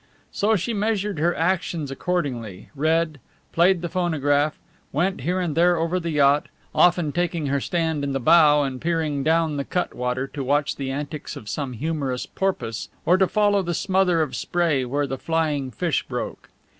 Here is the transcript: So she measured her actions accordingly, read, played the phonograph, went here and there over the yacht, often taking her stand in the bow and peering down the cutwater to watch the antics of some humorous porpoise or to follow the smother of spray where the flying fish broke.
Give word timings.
So 0.31 0.55
she 0.55 0.73
measured 0.73 1.19
her 1.19 1.35
actions 1.37 1.91
accordingly, 1.91 2.71
read, 2.75 3.19
played 3.51 3.83
the 3.83 3.87
phonograph, 3.87 4.57
went 4.91 5.21
here 5.21 5.39
and 5.39 5.53
there 5.55 5.77
over 5.77 5.99
the 5.99 6.09
yacht, 6.09 6.47
often 6.73 7.11
taking 7.11 7.45
her 7.45 7.59
stand 7.61 8.03
in 8.03 8.11
the 8.11 8.19
bow 8.19 8.63
and 8.63 8.81
peering 8.81 9.21
down 9.23 9.57
the 9.57 9.63
cutwater 9.63 10.25
to 10.25 10.43
watch 10.43 10.75
the 10.77 10.89
antics 10.89 11.35
of 11.35 11.47
some 11.47 11.73
humorous 11.73 12.25
porpoise 12.25 12.89
or 13.05 13.15
to 13.15 13.27
follow 13.27 13.61
the 13.61 13.75
smother 13.75 14.23
of 14.23 14.35
spray 14.35 14.85
where 14.85 15.05
the 15.05 15.19
flying 15.19 15.69
fish 15.69 16.01
broke. 16.01 16.49